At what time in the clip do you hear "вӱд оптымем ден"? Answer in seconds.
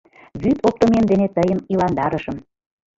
0.41-1.21